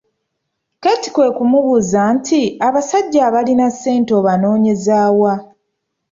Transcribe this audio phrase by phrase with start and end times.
[0.81, 5.33] Keeti kwe kumubuuza nti, “Abasajja abalina ssente obanoonyeza wa?